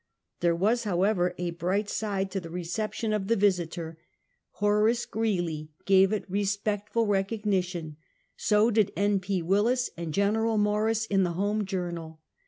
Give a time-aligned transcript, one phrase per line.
[0.39, 3.87] There was, however, a bright side to the reception of My Crooked Telescope.
[4.57, 4.65] 115 the Visiter.
[4.65, 7.97] Horace Greeley gave it respectful recog nition,
[8.35, 8.91] so did ]^.
[9.21, 9.43] P.
[9.43, 10.33] "Willis and Gen.
[10.59, 12.19] Morris in the Home Journal.